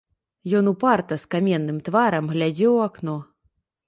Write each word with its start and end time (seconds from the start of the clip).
Ён 0.59 0.69
упарта, 0.71 1.13
з 1.23 1.29
каменным 1.35 1.77
тварам, 1.89 2.31
глядзеў 2.33 2.71
у 2.79 2.81
акно. 2.87 3.15